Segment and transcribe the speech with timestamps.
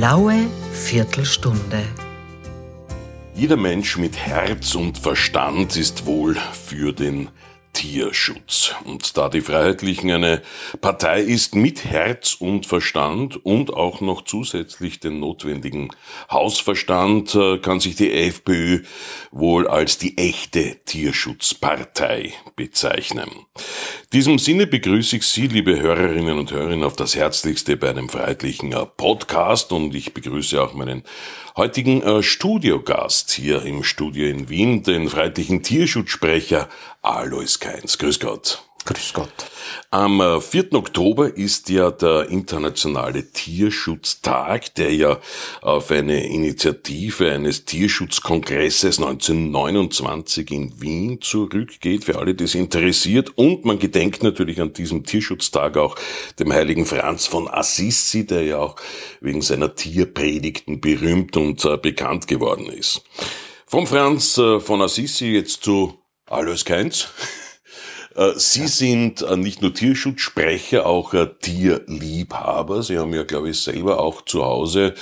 [0.00, 1.82] blaue Viertelstunde.
[3.34, 7.28] Jeder Mensch mit Herz und Verstand ist wohl für den
[7.72, 8.74] Tierschutz.
[8.84, 10.42] Und da die Freiheitlichen eine
[10.80, 15.90] Partei ist mit Herz und Verstand und auch noch zusätzlich den notwendigen
[16.30, 18.82] Hausverstand, äh, kann sich die FPÖ
[19.30, 23.30] wohl als die echte Tierschutzpartei bezeichnen.
[23.32, 28.08] In diesem Sinne begrüße ich Sie, liebe Hörerinnen und Hörer, auf das Herzlichste bei einem
[28.08, 31.04] freiheitlichen äh, Podcast und ich begrüße auch meinen
[31.56, 36.68] heutigen äh, Studiogast hier im Studio in Wien, den freiheitlichen Tierschutzsprecher
[37.02, 37.96] Alois Keins.
[37.96, 38.62] Grüß Gott.
[38.84, 39.32] Grüß Gott.
[39.90, 40.72] Am 4.
[40.72, 45.18] Äh, Oktober ist ja der internationale Tierschutztag, der ja
[45.60, 53.36] auf eine Initiative eines Tierschutzkongresses 1929 in Wien zurückgeht, für alle, die es interessiert.
[53.36, 55.96] Und man gedenkt natürlich an diesem Tierschutztag auch
[56.38, 58.76] dem heiligen Franz von Assisi, der ja auch
[59.20, 63.02] wegen seiner Tierpredigten berühmt und äh, bekannt geworden ist.
[63.66, 65.99] Vom Franz äh, von Assisi jetzt zu
[66.30, 67.08] Alois Keins.
[68.14, 72.84] Äh, Sie sind äh, nicht nur Tierschutzsprecher, auch äh, Tierliebhaber.
[72.84, 74.94] Sie haben ja, glaube ich, selber auch zu Hause,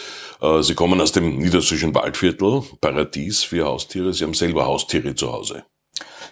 [0.60, 4.14] Sie kommen aus dem niedersächsischen Waldviertel, Paradies für Haustiere.
[4.14, 5.64] Sie haben selber Haustiere zu Hause.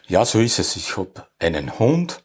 [0.06, 0.76] Ja, so ist es.
[0.76, 2.22] Ich habe einen Hund,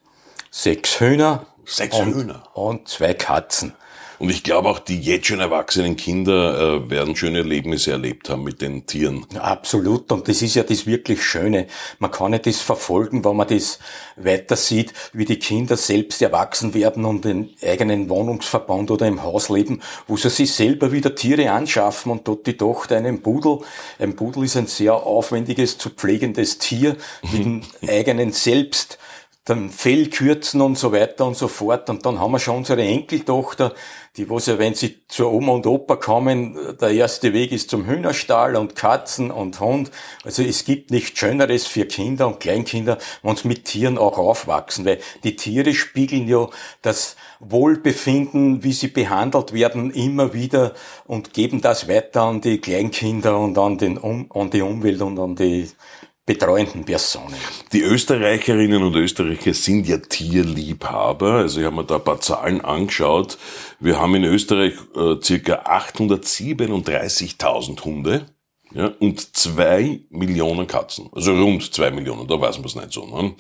[0.52, 1.48] sechs Hühner.
[1.66, 2.44] Sechs und, Hühner.
[2.54, 3.74] Und zwei Katzen.
[4.22, 8.44] Und ich glaube auch, die jetzt schon erwachsenen Kinder äh, werden schöne Erlebnisse erlebt haben
[8.44, 9.26] mit den Tieren.
[9.40, 10.12] absolut.
[10.12, 11.66] Und das ist ja das wirklich Schöne.
[11.98, 13.80] Man kann nicht das verfolgen, wenn man das
[14.18, 19.50] weiter sieht, wie die Kinder selbst erwachsen werden und den eigenen Wohnungsverband oder im Haus
[19.50, 23.62] leben, wo sie sich selber wieder Tiere anschaffen und dort die Tochter einen Pudel.
[23.98, 29.00] Ein Pudel ist ein sehr aufwendiges zu pflegendes Tier mit dem eigenen Selbst
[29.44, 31.90] dann Fell kürzen und so weiter und so fort.
[31.90, 33.74] Und dann haben wir schon unsere Enkeltochter,
[34.16, 37.88] die was ja, wenn sie zur Oma und Opa kommen, der erste Weg ist zum
[37.88, 39.90] Hühnerstall und Katzen und Hund.
[40.24, 44.86] Also es gibt nichts Schöneres für Kinder und Kleinkinder, wenn sie mit Tieren auch aufwachsen,
[44.86, 46.48] weil die Tiere spiegeln ja
[46.84, 50.74] das Wohlbefinden, wie sie behandelt werden, immer wieder
[51.08, 55.36] und geben das weiter an die Kleinkinder und an, den, an die Umwelt und an
[55.36, 55.68] die
[56.26, 57.36] betreuenden Personen.
[57.74, 61.34] Die Österreicherinnen und Österreicher sind ja Tierliebhaber.
[61.34, 63.38] Also ich habe mir da ein paar Zahlen angeschaut.
[63.80, 68.28] Wir haben in Österreich äh, circa 837.000 Hunde.
[68.74, 71.10] Ja, und zwei Millionen Katzen.
[71.12, 73.06] Also rund zwei Millionen, da weiß man es nicht so.
[73.06, 73.34] Ne?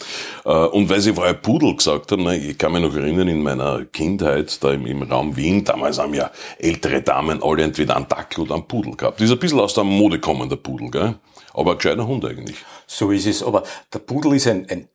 [0.43, 3.41] Äh, und weil Sie vorher Pudel gesagt haben, ne, ich kann mich noch erinnern, in
[3.41, 8.09] meiner Kindheit, da im, im Raum Wien, damals haben ja ältere Damen alle entweder einen
[8.09, 9.21] Dackel oder einen Pudel gehabt.
[9.21, 11.15] Das ist ein bisschen aus der Mode kommen, der Pudel, gell?
[11.53, 12.57] Aber ein gescheiter Hund eigentlich.
[12.87, 13.43] So ist es.
[13.43, 13.63] Aber
[13.93, 14.87] der Pudel ist ein, ein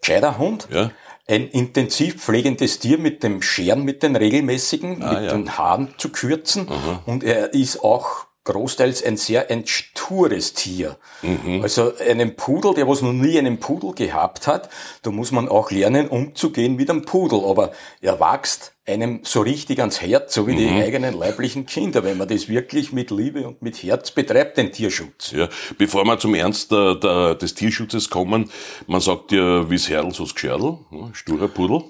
[0.00, 0.68] gescheiter Hund.
[0.70, 0.90] Ja.
[1.26, 5.32] Ein intensiv pflegendes Tier mit dem Scheren, mit den regelmäßigen, ah, mit ja.
[5.32, 6.68] den Haaren zu kürzen.
[6.68, 7.02] Aha.
[7.06, 10.98] Und er ist auch großteils ein sehr ein stures Tier.
[11.22, 11.62] Mhm.
[11.62, 14.68] Also einen Pudel, der was noch nie einen Pudel gehabt hat,
[15.02, 17.44] da muss man auch lernen, umzugehen mit einem Pudel.
[17.44, 20.58] Aber er wächst einem so richtig ans Herz, so wie mhm.
[20.58, 24.72] die eigenen leiblichen Kinder, wenn man das wirklich mit Liebe und mit Herz betreibt, den
[24.72, 25.32] Tierschutz.
[25.32, 28.50] Ja, bevor wir zum Ernst der, der, des Tierschutzes kommen,
[28.86, 31.82] man sagt ja, wie's Herdl, so's Gscherdl, ne, sturer Pudel.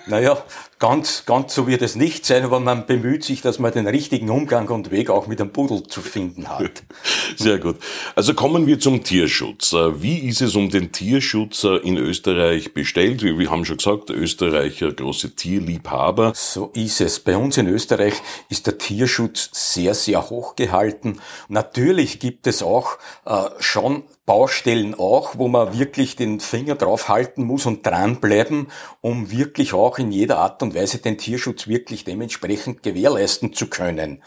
[0.06, 0.44] Naja,
[0.84, 4.30] ganz, ganz so wird es nicht sein, aber man bemüht sich, dass man den richtigen
[4.30, 6.84] Umgang und Weg auch mit einem Pudel zu finden hat.
[7.38, 7.78] Sehr gut.
[8.16, 9.72] Also kommen wir zum Tierschutz.
[9.72, 13.24] Äh, wie ist es um den Tierschutz äh, in Österreich bestellt?
[13.24, 16.34] Wir haben schon gesagt, Österreicher große Tierliebhaber.
[16.36, 17.22] So ist es.
[17.22, 18.16] Bei uns in Österreich
[18.50, 21.22] ist der Tierschutz sehr, sehr hoch gehalten.
[21.48, 27.44] Natürlich gibt es auch äh, schon Baustellen auch, wo man wirklich den Finger drauf halten
[27.44, 28.68] muss und dranbleiben,
[29.02, 34.22] um wirklich auch in jeder Art und Weise den Tierschutz wirklich dementsprechend gewährleisten zu können.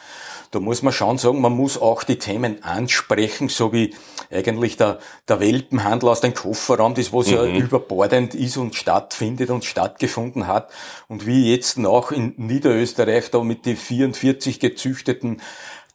[0.51, 3.95] Da muss man schon sagen, man muss auch die Themen ansprechen, so wie
[4.31, 4.99] eigentlich der,
[5.29, 7.33] der Welpenhandel aus dem Kofferraum, das was mhm.
[7.35, 10.71] ja überbordend ist und stattfindet und stattgefunden hat.
[11.09, 15.41] Und wie jetzt auch in Niederösterreich da mit den 44 gezüchteten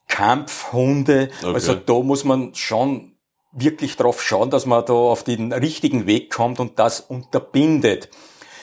[0.08, 1.30] Kampfhunde.
[1.42, 1.54] Okay.
[1.54, 3.14] Also da muss man schon
[3.52, 8.10] wirklich darauf schauen, dass man da auf den richtigen Weg kommt und das unterbindet.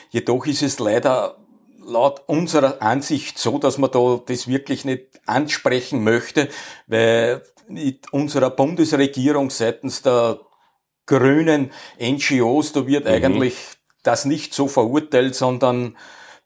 [0.09, 1.37] Jedoch ist es leider
[1.83, 6.49] laut unserer Ansicht so, dass man da das wirklich nicht ansprechen möchte,
[6.87, 10.39] weil mit unserer Bundesregierung seitens der
[11.05, 13.11] grünen NGOs, da wird mhm.
[13.11, 13.55] eigentlich
[14.03, 15.97] das nicht so verurteilt, sondern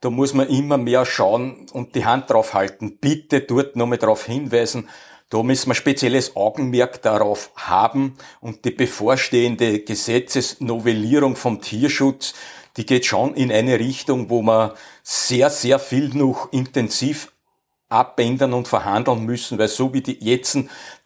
[0.02, 2.98] da muss man immer mehr schauen und die Hand drauf halten.
[3.00, 4.90] Bitte dort nochmal darauf hinweisen,
[5.30, 12.36] da müssen wir spezielles Augenmerk darauf haben und die bevorstehende Gesetzesnovellierung vom Tierschutz,
[12.78, 14.72] die geht schon in eine Richtung, wo man
[15.04, 17.32] sehr, sehr viel noch intensiv
[17.90, 20.58] abändern und verhandeln müssen, weil so wie die jetzt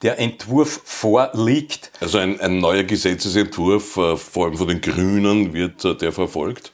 [0.02, 1.92] der Entwurf vorliegt.
[2.00, 6.72] Also ein, ein neuer Gesetzesentwurf, äh, vor allem von den Grünen, wird äh, der verfolgt?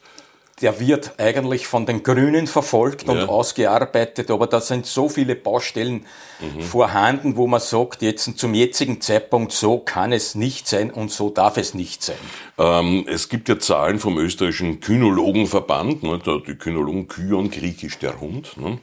[0.64, 3.26] Der wird eigentlich von den Grünen verfolgt und ja.
[3.26, 6.06] ausgearbeitet, aber da sind so viele Baustellen
[6.40, 6.62] mhm.
[6.62, 11.28] vorhanden, wo man sagt, jetzt zum jetzigen Zeitpunkt so kann es nicht sein und so
[11.28, 12.16] darf es nicht sein.
[12.56, 18.56] Ähm, es gibt ja Zahlen vom österreichischen Kynologenverband, ne, die Kynologen Kyon, griechisch der Hund,
[18.56, 18.78] ne,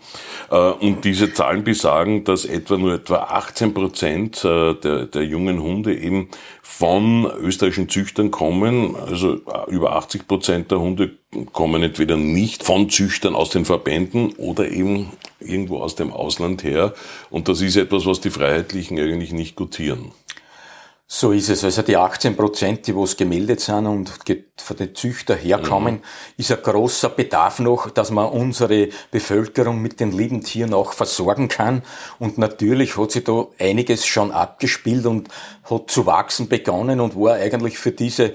[0.52, 5.64] äh, und diese Zahlen besagen, dass etwa nur etwa 18 Prozent äh, der, der jungen
[5.64, 6.30] Hunde eben
[6.62, 11.21] von österreichischen Züchtern kommen, also äh, über 80 Prozent der Hunde
[11.54, 16.94] kommen entweder nicht von Züchtern aus den Verbänden oder eben irgendwo aus dem Ausland her.
[17.30, 20.12] Und das ist etwas, was die Freiheitlichen eigentlich nicht gutieren.
[21.14, 21.66] So ist es.
[21.66, 24.14] Also die 18 Prozent, die was gemeldet sind und
[24.56, 26.02] von den Züchter herkommen, mhm.
[26.38, 31.50] ist ein großer Bedarf noch, dass man unsere Bevölkerung mit den lieben Tieren auch versorgen
[31.50, 31.84] kann.
[32.18, 35.28] Und natürlich hat sich da einiges schon abgespielt und
[35.70, 38.34] hat zu wachsen begonnen und war eigentlich für diese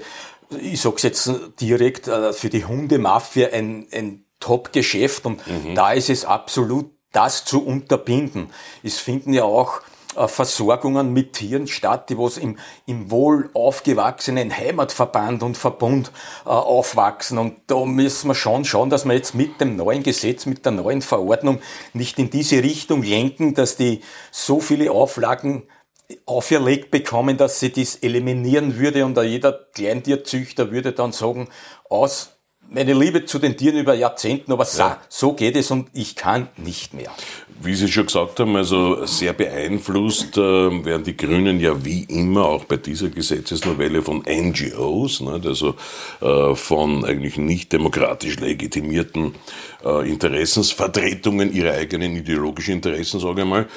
[0.49, 1.29] ich sag's jetzt
[1.59, 5.75] direkt, äh, für die Hundemafia ein, ein Top-Geschäft und mhm.
[5.75, 8.51] da ist es absolut das zu unterbinden.
[8.83, 9.81] Es finden ja auch
[10.15, 16.11] äh, Versorgungen mit Tieren statt, die was im, im wohl aufgewachsenen Heimatverband und Verbund
[16.45, 17.37] äh, aufwachsen.
[17.37, 20.73] Und da müssen wir schon schauen, dass wir jetzt mit dem neuen Gesetz, mit der
[20.73, 21.59] neuen Verordnung
[21.93, 24.01] nicht in diese Richtung lenken, dass die
[24.31, 25.63] so viele Auflagen
[26.25, 31.49] auferlegt bekommen, dass sie das eliminieren würde und jeder Kleintierzüchter würde dann sagen,
[31.89, 32.37] aus
[32.69, 34.99] meine Liebe zu den Tieren über Jahrzehnten, aber ja.
[35.09, 37.11] so geht es und ich kann nicht mehr.
[37.59, 42.45] Wie Sie schon gesagt haben, also sehr beeinflusst äh, werden die Grünen ja wie immer
[42.45, 45.75] auch bei dieser Gesetzesnovelle von NGOs, ne, also
[46.21, 49.33] äh, von eigentlich nicht demokratisch legitimierten
[49.83, 53.67] äh, Interessensvertretungen ihrer eigenen ideologischen Interessen, sage ich mal.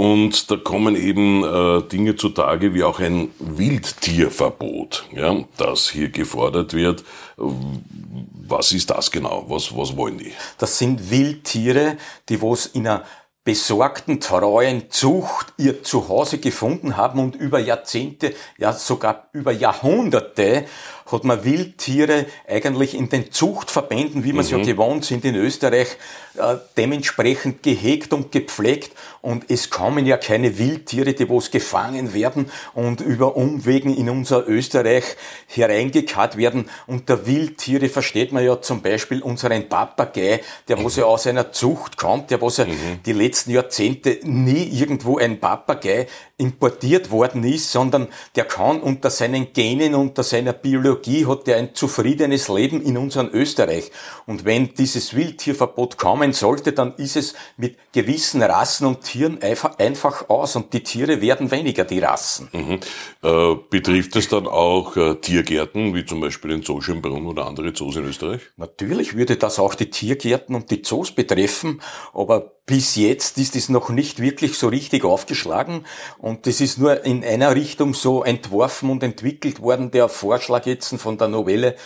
[0.00, 6.72] Und da kommen eben äh, Dinge zutage wie auch ein Wildtierverbot, ja, das hier gefordert
[6.72, 7.04] wird.
[7.36, 9.44] Was ist das genau?
[9.48, 10.32] Was, was wollen die?
[10.56, 11.98] Das sind Wildtiere,
[12.30, 13.04] die was in einer
[13.44, 20.64] besorgten, treuen Zucht ihr Zuhause gefunden haben und über Jahrzehnte, ja sogar über Jahrhunderte
[21.12, 24.64] hat man Wildtiere eigentlich in den Zuchtverbänden, wie man es ja mhm.
[24.64, 25.96] gewohnt sind in Österreich,
[26.36, 32.50] äh, dementsprechend gehegt und gepflegt und es kommen ja keine Wildtiere, die was gefangen werden
[32.72, 35.04] und über Umwegen in unser Österreich
[35.48, 36.70] hereingekarrt werden.
[36.86, 41.96] Unter Wildtiere versteht man ja zum Beispiel unseren Papagei, der was ja aus einer Zucht
[41.96, 43.00] kommt, der was ja mhm.
[43.04, 46.06] die letzten Jahrzehnte nie irgendwo ein Papagei
[46.36, 51.74] importiert worden ist, sondern der kann unter seinen Genen, unter seiner Biologie hat er ein
[51.74, 53.90] zufriedenes Leben in unserem Österreich.
[54.26, 59.78] Und wenn dieses Wildtierverbot kommen sollte, dann ist es mit gewissen Rassen und Tieren einfach,
[59.78, 62.48] einfach aus und die Tiere werden weniger, die Rassen.
[62.52, 62.80] Mhm.
[63.22, 67.72] Äh, betrifft es dann auch äh, Tiergärten, wie zum Beispiel in Zoo Schönbrunn oder andere
[67.72, 68.42] Zoos in Österreich?
[68.56, 71.80] Natürlich würde das auch die Tiergärten und die Zoos betreffen,
[72.12, 75.84] aber bis jetzt ist es noch nicht wirklich so richtig aufgeschlagen
[76.18, 80.94] und das ist nur in einer Richtung so entworfen und entwickelt worden, der Vorschlag jetzt
[80.96, 81.76] von der Novelle,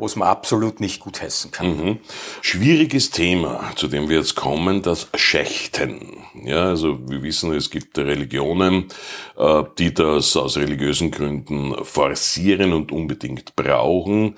[0.00, 1.76] was man absolut nicht gutheißen kann.
[1.76, 1.98] Mhm.
[2.40, 6.24] Schwieriges Thema, zu dem wir jetzt kommen, das Schächten.
[6.42, 8.86] Ja, also wir wissen, es gibt Religionen,
[9.36, 14.36] äh, die das aus religiösen Gründen forcieren und unbedingt brauchen.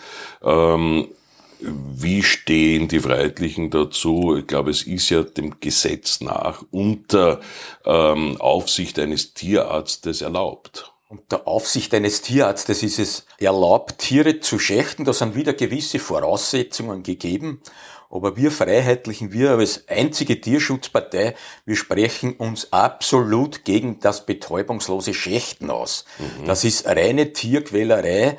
[1.65, 4.37] Wie stehen die Freiheitlichen dazu?
[4.37, 7.41] Ich glaube, es ist ja dem Gesetz nach unter
[7.85, 10.93] ähm, Aufsicht eines Tierarztes erlaubt.
[11.09, 15.05] Unter Aufsicht eines Tierarztes ist es erlaubt, Tiere zu schächten.
[15.05, 17.61] Da sind wieder gewisse Voraussetzungen gegeben.
[18.09, 25.71] Aber wir Freiheitlichen, wir als einzige Tierschutzpartei, wir sprechen uns absolut gegen das betäubungslose Schächten
[25.71, 26.05] aus.
[26.19, 26.47] Mhm.
[26.47, 28.37] Das ist reine Tierquälerei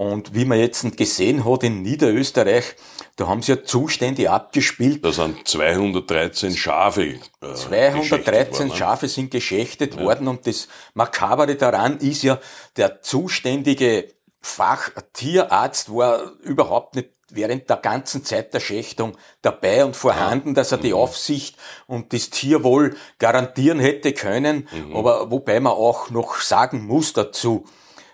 [0.00, 2.74] und wie man jetzt gesehen hat in Niederösterreich,
[3.16, 5.04] da haben sie ja Zustände abgespielt.
[5.04, 7.18] Da sind 213 Schafe.
[7.42, 10.00] Äh, 213 worden, Schafe sind geschächtet ja.
[10.00, 12.40] worden und das Makabere daran ist ja,
[12.78, 14.08] der zuständige
[14.40, 20.78] Fachtierarzt war überhaupt nicht während der ganzen Zeit der Schächtung dabei und vorhanden, dass er
[20.78, 20.98] die mhm.
[20.98, 24.66] Aufsicht und das Tierwohl garantieren hätte können.
[24.72, 24.96] Mhm.
[24.96, 27.66] Aber wobei man auch noch sagen muss dazu,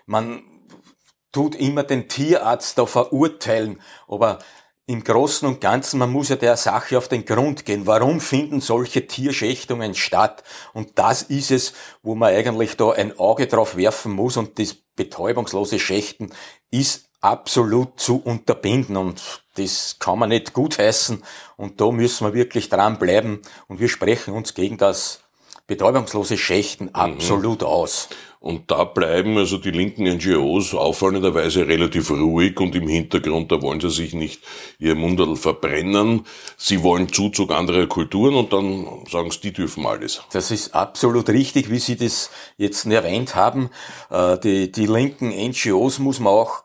[0.05, 0.43] man
[1.31, 4.39] tut immer den Tierarzt da verurteilen, aber
[4.89, 7.85] im Großen und Ganzen, man muss ja der Sache auf den Grund gehen.
[7.85, 10.43] Warum finden solche Tierschächtungen statt?
[10.73, 14.37] Und das ist es, wo man eigentlich da ein Auge drauf werfen muss.
[14.37, 16.31] Und das betäubungslose Schächten
[16.71, 18.95] ist absolut zu unterbinden.
[18.95, 21.21] Und das kann man nicht gutheißen.
[21.57, 23.41] Und da müssen wir wirklich dranbleiben.
[23.67, 25.19] Und wir sprechen uns gegen das
[25.67, 26.95] betäubungslose Schächten mhm.
[26.95, 28.09] absolut aus.
[28.39, 33.81] Und da bleiben also die linken NGOs auffallenderweise relativ ruhig und im Hintergrund, da wollen
[33.81, 34.41] sie sich nicht
[34.79, 36.25] ihr Munderl verbrennen.
[36.55, 40.21] Sie wollen Zuzug anderer Kulturen und dann sagen sie, die dürfen alles.
[40.31, 43.69] Das ist absolut richtig, wie Sie das jetzt erwähnt haben.
[44.11, 46.63] Äh, die, die linken NGOs muss man auch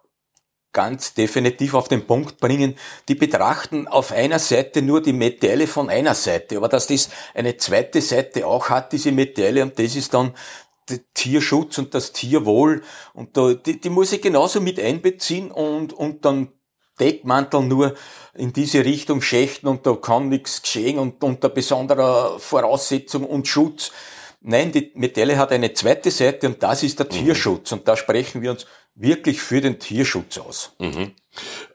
[0.72, 2.76] ganz definitiv auf den Punkt bringen,
[3.08, 7.56] die betrachten auf einer Seite nur die Medaille von einer Seite, aber dass das eine
[7.56, 10.34] zweite Seite auch hat, diese Medaille, und das ist dann
[10.88, 15.92] der Tierschutz und das Tierwohl, und da, die, die muss ich genauso mit einbeziehen und,
[15.92, 16.48] und dann
[16.98, 17.94] Deckmantel nur
[18.34, 23.92] in diese Richtung schächten und da kann nichts geschehen und unter besonderer Voraussetzung und Schutz.
[24.40, 27.10] Nein, die Medaille hat eine zweite Seite und das ist der mhm.
[27.10, 30.74] Tierschutz und da sprechen wir uns wirklich für den Tierschutz aus.
[30.78, 31.12] Mhm.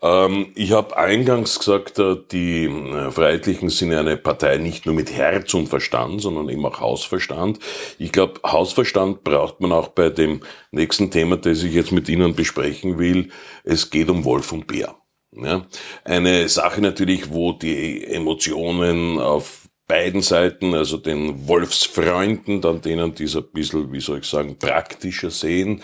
[0.02, 5.12] Ähm, ich habe eingangs gesagt, äh, die äh, Freiheitlichen sind eine Partei nicht nur mit
[5.12, 7.60] Herz und Verstand, sondern eben auch Hausverstand.
[7.98, 12.36] Ich glaube, Hausverstand braucht man auch bei dem nächsten Thema, das ich jetzt mit Ihnen
[12.36, 13.30] besprechen will.
[13.64, 14.96] Es geht um Wolf und Bär.
[15.32, 15.66] Ja?
[16.04, 23.24] Eine Sache natürlich, wo die Emotionen auf beiden Seiten, also den Wolfsfreunden, dann denen, die
[23.24, 25.82] es ein bisschen, wie soll ich sagen, praktischer sehen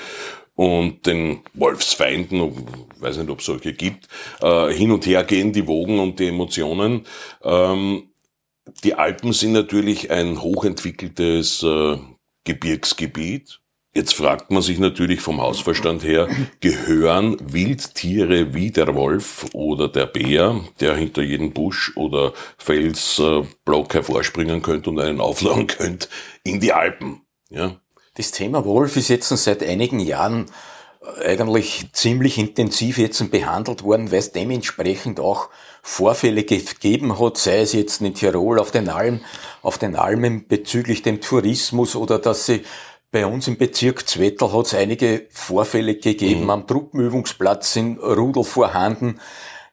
[0.56, 2.68] und den Wolfsfeinden,
[3.00, 4.08] weiß nicht, ob es solche gibt,
[4.42, 7.06] äh, hin und her gehen die Wogen und die Emotionen.
[7.44, 8.10] Ähm,
[8.84, 11.98] die Alpen sind natürlich ein hochentwickeltes äh,
[12.46, 13.60] Gebirgsgebiet.
[13.96, 16.28] Jetzt fragt man sich natürlich vom Hausverstand her,
[16.62, 24.64] gehören Wildtiere wie der Wolf oder der Bär, der hinter jedem Busch oder Felsblock hervorspringen
[24.64, 26.08] könnte und einen auflauen könnte,
[26.44, 27.22] in die Alpen?
[27.50, 27.83] Ja?
[28.16, 30.46] Das Thema Wolf ist jetzt seit einigen Jahren
[31.20, 35.50] äh, eigentlich ziemlich intensiv jetzt behandelt worden, weil es dementsprechend auch
[35.82, 39.26] Vorfälle gegeben hat, sei es jetzt in Tirol auf den Almen,
[39.64, 42.64] auf den Almen bezüglich dem Tourismus oder dass sie
[43.12, 46.44] bei uns im Bezirk Zwettel hat es einige Vorfälle gegeben.
[46.44, 46.50] Mhm.
[46.50, 49.20] Am Truppenübungsplatz sind Rudel vorhanden.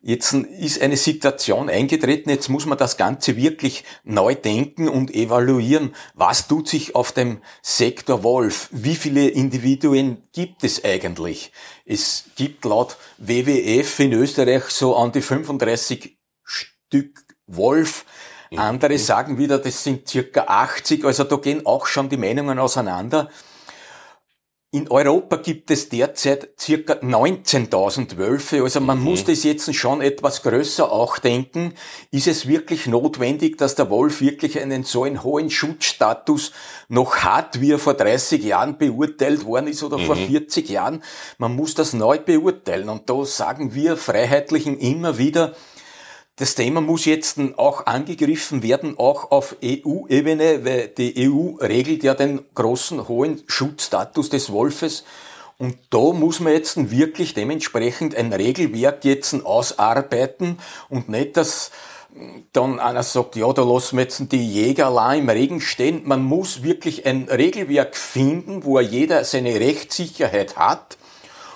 [0.02, 5.94] Jetzt ist eine Situation eingetreten, jetzt muss man das Ganze wirklich neu denken und evaluieren.
[6.14, 8.70] Was tut sich auf dem Sektor Wolf?
[8.72, 11.52] Wie viele Individuen gibt es eigentlich?
[11.84, 18.06] Es gibt laut WWF in Österreich so an die 35 Stück Wolf.
[18.56, 23.28] Andere sagen wieder, das sind circa 80, also da gehen auch schon die Meinungen auseinander.
[24.72, 29.04] In Europa gibt es derzeit circa 19.000 Wölfe, also man mhm.
[29.04, 31.74] muss das jetzt schon etwas größer auch denken.
[32.12, 36.52] Ist es wirklich notwendig, dass der Wolf wirklich einen so einen hohen Schutzstatus
[36.88, 40.06] noch hat, wie er vor 30 Jahren beurteilt worden ist oder mhm.
[40.06, 41.02] vor 40 Jahren?
[41.38, 45.56] Man muss das neu beurteilen und da sagen wir Freiheitlichen immer wieder,
[46.40, 52.14] das Thema muss jetzt auch angegriffen werden, auch auf EU-Ebene, weil die EU regelt ja
[52.14, 55.04] den großen, hohen Schutzstatus des Wolfes.
[55.58, 61.72] Und da muss man jetzt wirklich dementsprechend ein Regelwerk jetzt ausarbeiten und nicht, dass
[62.54, 66.00] dann einer sagt, ja, da lassen wir jetzt die Jäger allein im Regen stehen.
[66.06, 70.96] Man muss wirklich ein Regelwerk finden, wo jeder seine Rechtssicherheit hat.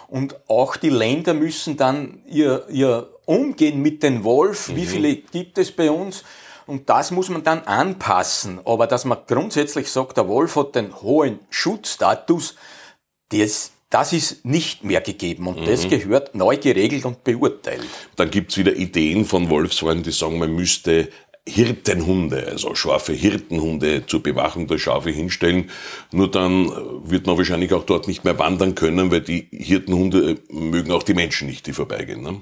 [0.09, 4.77] Und auch die Länder müssen dann ihr, ihr umgehen mit den Wolf, mhm.
[4.77, 6.25] wie viele gibt es bei uns?
[6.67, 8.61] Und das muss man dann anpassen.
[8.65, 12.57] Aber dass man grundsätzlich sagt, der Wolf hat den hohen Schutzstatus,
[13.31, 15.47] das, das ist nicht mehr gegeben.
[15.47, 15.67] Und mhm.
[15.67, 17.87] das gehört neu geregelt und beurteilt.
[18.17, 21.09] Dann gibt's wieder Ideen von Wolfsfreunden, die sagen, man müsste
[21.47, 25.71] Hirtenhunde, also scharfe Hirtenhunde zur Bewachung der Schafe hinstellen.
[26.11, 26.71] Nur dann
[27.05, 31.13] wird man wahrscheinlich auch dort nicht mehr wandern können, weil die Hirtenhunde mögen auch die
[31.13, 32.23] Menschen nicht, die vorbeigehen.
[32.23, 32.41] Ne?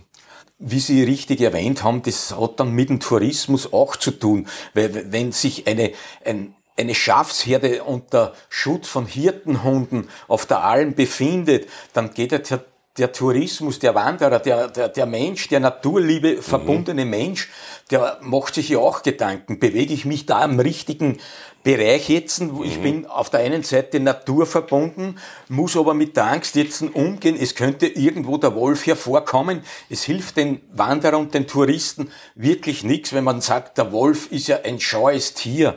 [0.62, 5.12] Wie Sie richtig erwähnt haben, das hat dann mit dem Tourismus auch zu tun, weil
[5.12, 5.92] wenn sich eine,
[6.24, 12.64] ein, eine Schafsherde unter Schutz von Hirtenhunden auf der Alm befindet, dann geht der,
[12.98, 16.42] der Tourismus, der Wanderer, der, der, der Mensch, der Naturliebe mhm.
[16.42, 17.48] verbundene Mensch,
[17.90, 21.18] der macht sich ja auch Gedanken, bewege ich mich da im richtigen
[21.62, 22.82] Bereich jetzt, wo ich mhm.
[22.82, 25.18] bin auf der einen Seite naturverbunden,
[25.48, 29.62] muss aber mit der Angst jetzt umgehen, es könnte irgendwo der Wolf hervorkommen.
[29.88, 34.48] Es hilft den Wanderern und den Touristen wirklich nichts, wenn man sagt, der Wolf ist
[34.48, 35.76] ja ein scheues Tier.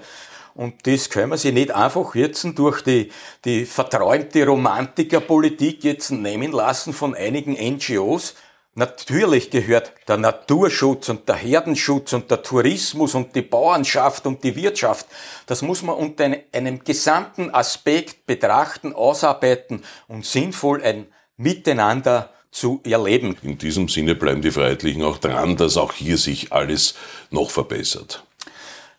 [0.55, 3.11] Und das können wir sich nicht einfach jetzt durch die,
[3.43, 8.35] die verträumte Romantikerpolitik jetzt nehmen lassen von einigen NGOs,
[8.77, 14.57] Natürlich gehört der Naturschutz und der Herdenschutz und der Tourismus und die Bauernschaft und die
[14.57, 15.07] Wirtschaft,
[15.45, 21.07] das muss man unter einem gesamten Aspekt betrachten, ausarbeiten und sinnvoll ein
[21.37, 23.37] Miteinander zu erleben.
[23.43, 26.95] In diesem Sinne bleiben die Freiheitlichen auch dran, dass auch hier sich alles
[27.29, 28.25] noch verbessert.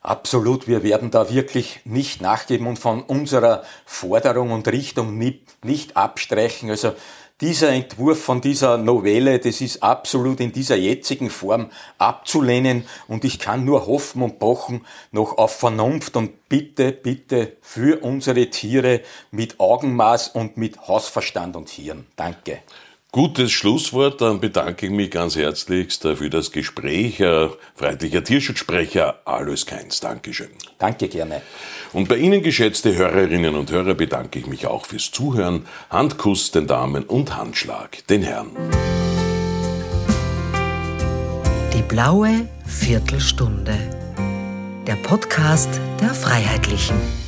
[0.06, 6.70] Absolut, wir werden da wirklich nicht nachgeben und von unserer Forderung und Richtung nicht, abstreichen.
[6.70, 6.92] Also
[7.40, 13.40] dieser Entwurf von dieser Novelle, das ist absolut in dieser jetzigen Form abzulehnen und ich
[13.40, 19.00] kann nur hoffen und pochen noch auf Vernunft und bitte, bitte für unsere Tiere
[19.32, 22.06] mit Augenmaß und mit Hausverstand und Hirn.
[22.14, 22.60] Danke.
[23.12, 27.22] Gutes Schlusswort, dann bedanke ich mich ganz herzlichst für das Gespräch.
[27.74, 30.00] Freundlicher Tierschutzsprecher Alois Keins.
[30.00, 30.50] Dankeschön.
[30.78, 31.40] Danke gerne.
[31.94, 35.66] Und bei Ihnen, geschätzte Hörerinnen und Hörer, bedanke ich mich auch fürs Zuhören.
[35.88, 38.50] Handkuss den Damen und Handschlag den Herren.
[41.72, 43.78] Die blaue Viertelstunde.
[44.86, 47.25] Der Podcast der Freiheitlichen.